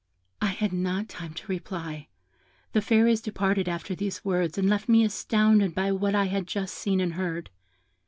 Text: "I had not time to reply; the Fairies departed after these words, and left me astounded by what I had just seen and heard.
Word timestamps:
"I 0.41 0.47
had 0.47 0.73
not 0.73 1.07
time 1.09 1.35
to 1.35 1.45
reply; 1.45 2.07
the 2.71 2.81
Fairies 2.81 3.21
departed 3.21 3.69
after 3.69 3.93
these 3.93 4.25
words, 4.25 4.57
and 4.57 4.67
left 4.67 4.89
me 4.89 5.03
astounded 5.03 5.75
by 5.75 5.91
what 5.91 6.15
I 6.15 6.25
had 6.25 6.47
just 6.47 6.73
seen 6.73 6.99
and 6.99 7.13
heard. 7.13 7.51